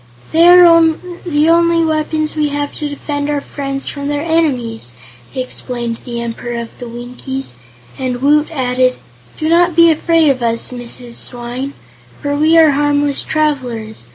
"They 0.31 0.47
are 0.47 0.81
the 1.27 1.47
only 1.47 1.85
weapons 1.85 2.35
we 2.35 2.47
have 2.47 2.73
to 2.73 2.89
defend 2.89 3.29
our 3.29 3.39
friends 3.39 3.87
from 3.87 4.07
their 4.07 4.23
enemies," 4.23 4.93
explained 5.35 5.97
the 6.03 6.19
Emperor 6.21 6.59
of 6.59 6.75
the 6.79 6.87
Winkies, 6.89 7.53
and 7.99 8.19
Woot 8.19 8.49
added: 8.49 8.95
"Do 9.37 9.47
not 9.47 9.75
be 9.75 9.91
afraid 9.91 10.31
of 10.31 10.41
us, 10.41 10.71
Mrs. 10.71 11.17
Swyne, 11.17 11.73
for 12.19 12.35
we 12.35 12.57
are 12.57 12.71
harmless 12.71 13.21
travelers. 13.21 14.07